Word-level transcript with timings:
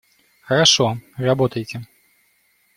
Хорошо, 0.41 0.97
работайте! 1.15 1.85